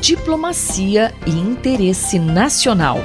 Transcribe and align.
Diplomacia 0.00 1.12
e 1.26 1.30
Interesse 1.30 2.18
Nacional, 2.18 2.98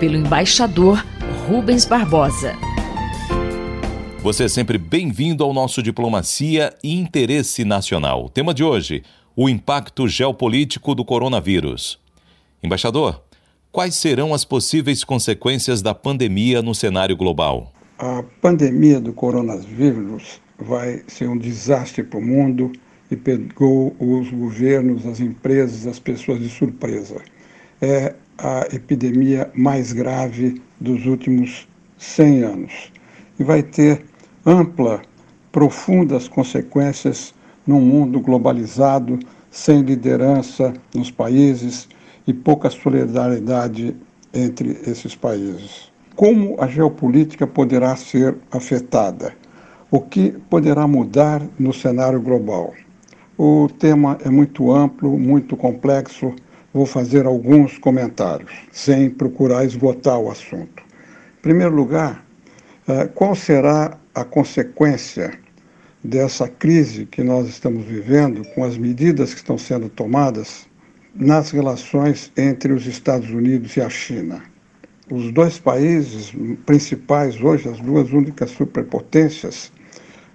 pelo 0.00 0.16
embaixador 0.16 1.04
Rubens 1.46 1.84
Barbosa. 1.84 2.54
Você 4.22 4.44
é 4.44 4.48
sempre 4.48 4.78
bem-vindo 4.78 5.44
ao 5.44 5.52
nosso 5.52 5.82
Diplomacia 5.82 6.74
e 6.82 6.94
Interesse 6.98 7.64
Nacional. 7.64 8.28
Tema 8.28 8.54
de 8.54 8.64
hoje: 8.64 9.02
o 9.36 9.48
impacto 9.48 10.08
geopolítico 10.08 10.94
do 10.94 11.04
coronavírus. 11.04 11.98
Embaixador, 12.62 13.22
quais 13.70 13.94
serão 13.96 14.32
as 14.32 14.44
possíveis 14.44 15.04
consequências 15.04 15.82
da 15.82 15.94
pandemia 15.94 16.62
no 16.62 16.74
cenário 16.74 17.16
global? 17.16 17.72
A 17.98 18.22
pandemia 18.40 19.00
do 19.00 19.12
coronavírus 19.12 20.40
vai 20.58 21.02
ser 21.06 21.28
um 21.28 21.36
desastre 21.36 22.02
para 22.02 22.18
o 22.18 22.24
mundo 22.24 22.72
e 23.10 23.16
pegou 23.16 23.94
os 23.98 24.30
governos, 24.30 25.06
as 25.06 25.20
empresas, 25.20 25.86
as 25.86 25.98
pessoas 25.98 26.40
de 26.40 26.48
surpresa. 26.48 27.16
É 27.80 28.14
a 28.36 28.66
epidemia 28.72 29.50
mais 29.54 29.92
grave 29.92 30.60
dos 30.80 31.06
últimos 31.06 31.68
100 31.98 32.42
anos 32.42 32.92
e 33.38 33.44
vai 33.44 33.62
ter 33.62 34.04
ampla, 34.44 35.02
profundas 35.50 36.28
consequências 36.28 37.34
num 37.66 37.80
mundo 37.80 38.20
globalizado, 38.20 39.18
sem 39.50 39.82
liderança 39.82 40.72
nos 40.94 41.10
países 41.10 41.88
e 42.26 42.32
pouca 42.32 42.70
solidariedade 42.70 43.96
entre 44.32 44.78
esses 44.86 45.14
países. 45.14 45.90
Como 46.14 46.60
a 46.60 46.66
geopolítica 46.66 47.46
poderá 47.46 47.96
ser 47.96 48.36
afetada? 48.50 49.34
O 49.90 50.00
que 50.00 50.32
poderá 50.50 50.86
mudar 50.86 51.42
no 51.58 51.72
cenário 51.72 52.20
global? 52.20 52.74
O 53.40 53.68
tema 53.68 54.18
é 54.24 54.28
muito 54.28 54.72
amplo, 54.72 55.16
muito 55.16 55.56
complexo. 55.56 56.34
Vou 56.74 56.84
fazer 56.84 57.24
alguns 57.24 57.78
comentários, 57.78 58.50
sem 58.72 59.08
procurar 59.08 59.64
esgotar 59.64 60.18
o 60.18 60.28
assunto. 60.28 60.82
Em 61.38 61.42
primeiro 61.42 61.72
lugar, 61.72 62.26
eh, 62.88 63.06
qual 63.14 63.36
será 63.36 63.96
a 64.12 64.24
consequência 64.24 65.38
dessa 66.02 66.48
crise 66.48 67.06
que 67.06 67.22
nós 67.22 67.46
estamos 67.46 67.84
vivendo, 67.84 68.42
com 68.56 68.64
as 68.64 68.76
medidas 68.76 69.32
que 69.32 69.38
estão 69.38 69.56
sendo 69.56 69.88
tomadas 69.88 70.66
nas 71.14 71.52
relações 71.52 72.32
entre 72.36 72.72
os 72.72 72.86
Estados 72.88 73.30
Unidos 73.30 73.76
e 73.76 73.80
a 73.80 73.88
China? 73.88 74.42
Os 75.08 75.30
dois 75.30 75.60
países 75.60 76.32
principais 76.66 77.40
hoje, 77.40 77.68
as 77.68 77.78
duas 77.78 78.12
únicas 78.12 78.50
superpotências, 78.50 79.70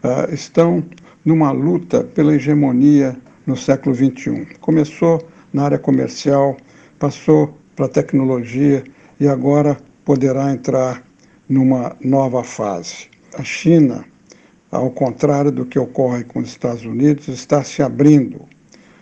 uh, 0.04 0.34
estão 0.34 0.82
numa 1.26 1.52
luta 1.52 2.04
pela 2.04 2.36
hegemonia 2.36 3.18
no 3.46 3.56
século 3.56 3.96
XXI. 3.96 4.48
Começou 4.60 5.26
na 5.54 5.64
área 5.64 5.80
comercial, 5.80 6.58
passou 7.00 7.58
para 7.76 7.86
a 7.86 7.90
tecnologia 7.90 8.84
e 9.20 9.28
agora 9.28 9.78
poderá 10.06 10.52
entrar 10.52 11.04
numa 11.48 11.96
nova 12.04 12.44
fase. 12.44 13.08
A 13.38 13.44
China, 13.44 14.06
ao 14.72 14.90
contrário 14.92 15.52
do 15.52 15.66
que 15.66 15.80
ocorre 15.80 16.24
com 16.24 16.40
os 16.40 16.50
Estados 16.50 16.86
Unidos, 16.86 17.28
está 17.28 17.64
se 17.64 17.82
abrindo 17.82 18.42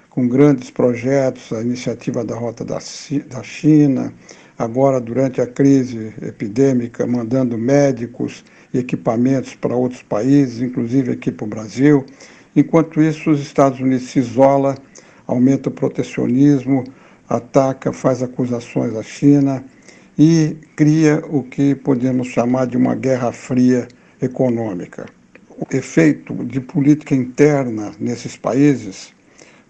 com 0.10 0.28
grandes 0.28 0.70
projetos, 0.70 1.54
a 1.54 1.62
iniciativa 1.62 2.24
da 2.24 2.36
Rota 2.36 2.66
da 2.66 2.80
China, 2.80 4.14
agora 4.64 5.02
durante 5.02 5.42
a 5.42 5.48
crise 5.48 6.14
epidêmica, 6.22 7.06
mandando 7.08 7.58
médicos 7.58 8.44
e 8.74 8.78
equipamentos 8.78 9.56
para 9.56 9.76
outros 9.76 10.02
países, 10.02 10.62
inclusive 10.62 11.12
aqui 11.12 11.32
para 11.32 11.46
o 11.46 11.50
Brasil. 11.50 12.06
Enquanto 12.56 13.02
isso, 13.02 13.32
os 13.32 13.42
Estados 13.42 13.80
Unidos 13.80 14.10
se 14.10 14.20
isola, 14.20 14.76
aumenta 15.26 15.70
o 15.70 15.72
protecionismo, 15.72 16.84
ataca, 17.28 17.92
faz 17.92 18.22
acusações 18.22 18.96
à 18.96 19.02
China 19.02 19.64
e 20.18 20.58
cria 20.76 21.24
o 21.30 21.44
que 21.44 21.74
podemos 21.74 22.28
chamar 22.28 22.68
de 22.68 22.78
uma 22.78 22.94
guerra 22.94 23.32
fria 23.32 23.88
econômica. 24.22 25.08
O 25.58 25.66
efeito 25.76 26.34
de 26.46 26.60
política 26.60 27.16
interna 27.16 27.94
nesses 28.00 28.36
países, 28.36 29.14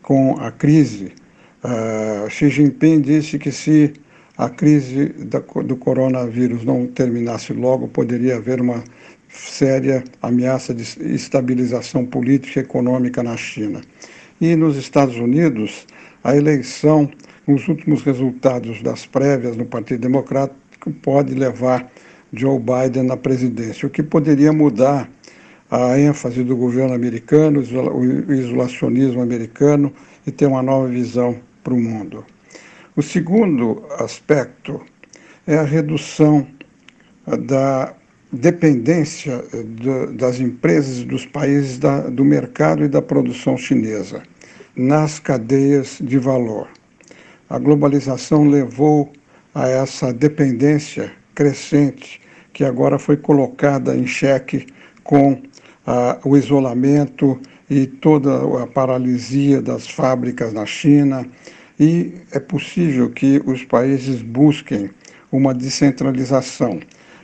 com 0.01 0.37
a 0.39 0.51
crise, 0.51 1.13
uh, 1.63 2.29
Xi 2.29 2.49
Jinping 2.49 3.01
disse 3.01 3.37
que 3.37 3.51
se 3.51 3.93
a 4.37 4.49
crise 4.49 5.07
da, 5.25 5.39
do 5.39 5.75
coronavírus 5.75 6.63
não 6.63 6.87
terminasse 6.87 7.53
logo, 7.53 7.87
poderia 7.87 8.37
haver 8.37 8.61
uma 8.61 8.83
séria 9.29 10.03
ameaça 10.21 10.73
de 10.73 10.83
estabilização 11.13 12.05
política 12.05 12.59
e 12.59 12.63
econômica 12.63 13.23
na 13.23 13.37
China. 13.37 13.81
E 14.39 14.55
nos 14.55 14.75
Estados 14.77 15.15
Unidos, 15.17 15.85
a 16.23 16.35
eleição, 16.35 17.09
os 17.47 17.67
últimos 17.67 18.03
resultados 18.03 18.81
das 18.81 19.05
prévias 19.05 19.55
no 19.55 19.65
Partido 19.65 20.01
Democrático 20.01 20.91
pode 21.01 21.33
levar 21.33 21.89
Joe 22.33 22.59
Biden 22.59 23.03
na 23.03 23.17
presidência, 23.17 23.87
o 23.87 23.89
que 23.89 24.01
poderia 24.01 24.53
mudar 24.53 25.09
a 25.69 25.97
ênfase 25.97 26.43
do 26.43 26.55
governo 26.55 26.93
americano, 26.93 27.61
o 27.61 28.33
isolacionismo 28.33 29.21
americano 29.21 29.91
e 30.25 30.31
ter 30.31 30.45
uma 30.45 30.61
nova 30.61 30.87
visão 30.87 31.37
para 31.63 31.73
o 31.73 31.79
mundo. 31.79 32.25
O 33.01 33.03
segundo 33.03 33.83
aspecto 33.97 34.79
é 35.47 35.57
a 35.57 35.63
redução 35.63 36.45
da 37.25 37.95
dependência 38.31 39.43
das 40.13 40.39
empresas 40.39 41.03
dos 41.03 41.25
países 41.25 41.79
da, 41.79 42.01
do 42.01 42.23
mercado 42.23 42.83
e 42.83 42.87
da 42.87 43.01
produção 43.01 43.57
chinesa 43.57 44.21
nas 44.75 45.17
cadeias 45.17 45.97
de 45.99 46.19
valor. 46.19 46.67
A 47.49 47.57
globalização 47.57 48.47
levou 48.47 49.11
a 49.55 49.67
essa 49.67 50.13
dependência 50.13 51.11
crescente 51.33 52.21
que 52.53 52.63
agora 52.63 52.99
foi 52.99 53.17
colocada 53.17 53.95
em 53.95 54.05
xeque 54.05 54.67
com 55.03 55.41
ah, 55.87 56.19
o 56.23 56.37
isolamento 56.37 57.41
e 57.67 57.87
toda 57.87 58.61
a 58.61 58.67
paralisia 58.67 59.59
das 59.59 59.87
fábricas 59.87 60.53
na 60.53 60.67
China, 60.67 61.25
e 61.81 62.13
é 62.31 62.39
possível 62.39 63.09
que 63.09 63.41
os 63.43 63.65
países 63.65 64.21
busquem 64.21 64.91
uma 65.31 65.51
descentralização 65.51 66.79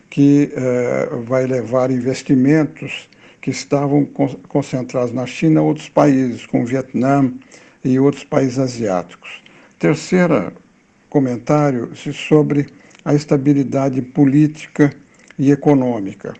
que 0.09 0.51
eh, 0.51 1.09
vai 1.28 1.45
levar 1.45 1.91
investimentos 1.91 3.07
que 3.40 3.51
estavam 3.51 4.03
concentrados 4.47 5.13
na 5.13 5.28
China 5.28 5.59
a 5.59 5.63
outros 5.63 5.90
países, 5.90 6.47
como 6.47 6.66
Vietnã 6.66 7.31
e 7.85 8.00
outros 8.00 8.23
países 8.23 8.57
asiáticos. 8.57 9.44
Terceiro 9.78 10.51
comentário 11.07 11.96
sobre 11.96 12.66
a 13.06 13.13
estabilidade 13.13 14.01
política 14.01 14.90
e 15.38 15.51
econômica 15.51 16.34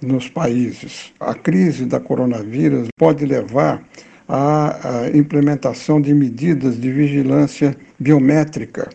nos 0.00 0.28
países. 0.28 1.12
A 1.18 1.34
crise 1.34 1.86
da 1.86 1.98
coronavírus 1.98 2.86
pode 2.96 3.26
levar 3.26 3.82
a, 4.28 5.08
implementação 5.14 6.00
de 6.00 6.12
medidas 6.12 6.78
de 6.78 6.92
vigilância 6.92 7.74
biométrica 7.98 8.90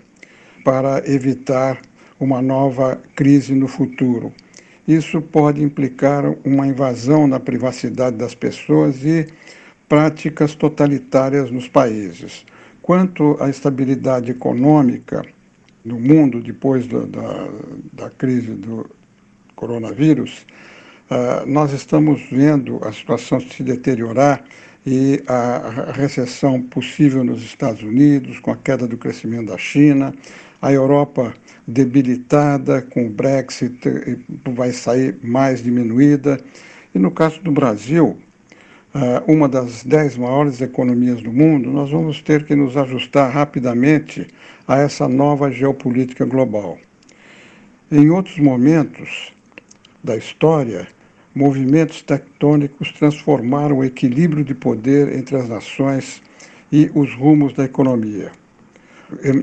para 0.64 1.02
evitar 1.10 1.82
uma 2.20 2.42
nova 2.42 3.02
crise 3.16 3.56
no 3.56 3.68
futuro. 3.68 4.32
Isso 4.88 5.22
pode 5.22 5.64
implicar 5.64 6.24
uma 6.46 6.68
invasão 6.68 7.26
na 7.26 7.40
privacidade 7.40 8.18
das 8.18 8.36
pessoas 8.36 9.04
e 9.04 9.26
práticas 9.90 10.56
totalitárias 10.56 11.50
nos 11.50 11.68
países. 11.68 12.46
Quanto 12.82 13.38
à 13.40 13.50
estabilidade 13.50 14.32
econômica 14.32 15.24
no 15.84 16.00
mundo 16.00 16.42
depois 16.42 16.88
da, 16.88 17.06
da, 17.06 17.50
da 17.94 18.10
crise 18.10 18.54
do 18.54 18.90
coronavírus, 19.56 20.46
uh, 21.10 21.46
nós 21.46 21.72
estamos 21.72 22.22
vendo 22.30 22.80
a 22.84 22.92
situação 22.92 23.40
se 23.40 23.64
deteriorar 23.64 24.44
e 24.86 25.24
a 25.28 25.92
recessão 25.94 26.62
possível 26.62 27.24
nos 27.24 27.42
Estados 27.42 27.84
Unidos, 27.84 28.40
com 28.40 28.52
a 28.52 28.58
queda 28.58 28.88
do 28.88 28.98
crescimento 28.98 29.48
da 29.48 29.58
China, 29.58 30.14
a 30.62 30.72
Europa 30.72 31.34
debilitada 31.68 32.82
com 32.82 33.08
o 33.08 33.10
Brexit, 33.10 33.80
vai 34.54 34.72
sair 34.72 35.18
mais 35.24 35.64
diminuída. 35.64 36.40
E 36.94 37.00
no 37.00 37.12
caso 37.12 37.42
do 37.42 37.52
Brasil, 37.52 38.18
uma 39.28 39.50
das 39.50 39.84
dez 39.84 40.18
maiores 40.18 40.62
economias 40.62 41.22
do 41.22 41.32
mundo, 41.32 41.72
nós 41.72 41.90
vamos 41.90 42.22
ter 42.22 42.46
que 42.46 42.56
nos 42.56 42.78
ajustar 42.78 43.32
rapidamente 43.32 44.28
a 44.68 44.78
essa 44.78 45.08
nova 45.08 45.50
geopolítica 45.50 46.26
global. 46.26 46.78
Em 47.92 48.10
outros 48.10 48.38
momentos 48.38 49.34
da 50.04 50.16
história, 50.16 50.88
movimentos 51.36 52.02
tectônicos 52.02 52.92
transformaram 52.92 53.80
o 53.80 53.84
equilíbrio 53.84 54.44
de 54.44 54.54
poder 54.54 55.12
entre 55.14 55.36
as 55.36 55.50
nações 55.50 56.22
e 56.72 56.92
os 56.94 57.14
rumos 57.16 57.54
da 57.54 57.64
economia. 57.64 58.32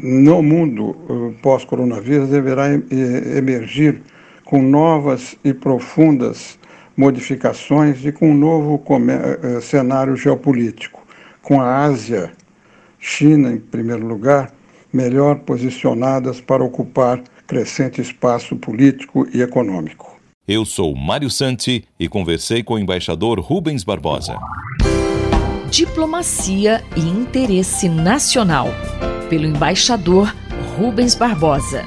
No 0.03 0.43
mundo 0.43 0.97
eh, 1.09 1.35
pós-coronavírus, 1.43 2.29
deverá 2.29 2.67
emergir 2.73 4.03
com 4.45 4.63
novas 4.63 5.37
e 5.45 5.55
profundas 5.55 6.59
modificações 6.97 8.05
e 8.05 8.11
com 8.11 8.31
um 8.31 8.35
novo 8.35 8.83
eh, 9.09 9.61
cenário 9.61 10.17
geopolítico, 10.17 11.07
com 11.41 11.61
a 11.61 11.85
Ásia 11.85 12.33
China 12.99 13.53
em 13.53 13.59
primeiro 13.59 14.07
lugar, 14.07 14.53
melhor 14.93 15.39
posicionadas 15.41 16.41
para 16.41 16.63
ocupar 16.63 17.23
crescente 17.47 18.01
espaço 18.01 18.57
político 18.57 19.27
e 19.33 19.41
econômico. 19.41 20.20
Eu 20.49 20.65
sou 20.65 20.97
Mário 20.97 21.31
Santi 21.31 21.85
e 21.99 22.09
conversei 22.09 22.63
com 22.63 22.75
o 22.75 22.79
embaixador 22.79 23.39
Rubens 23.39 23.85
Barbosa. 23.85 24.37
Diplomacia 25.71 26.83
e 26.97 27.01
interesse 27.01 27.89
nacional, 27.89 28.67
pelo 29.29 29.47
embaixador 29.47 30.35
Rubens 30.77 31.15
Barbosa. 31.15 31.85